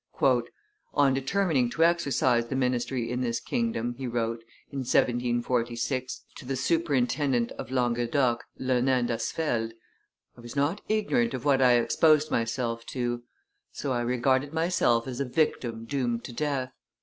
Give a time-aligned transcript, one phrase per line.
[0.95, 6.55] "On determining to exercise the ministry in this kingdom," he wrote, in 1746, to the
[6.55, 9.73] superintendent of Languedoc, Lenain d'Asfeldt,
[10.35, 13.21] "I was not ignorant of what I exposed myself to;
[13.71, 16.71] so I regarded myself as a victim doomed to death.